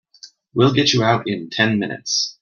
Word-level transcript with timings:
We'll 0.55 0.73
get 0.73 0.93
you 0.93 1.03
out 1.03 1.27
in 1.27 1.51
ten 1.51 1.77
minutes. 1.77 2.39